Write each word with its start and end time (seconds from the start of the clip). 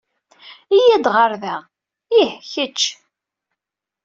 Yya-d 0.77 1.05
ɣer 1.15 1.31
da! 1.43 1.55
Ih, 2.19 2.33
kečč. 2.51 2.81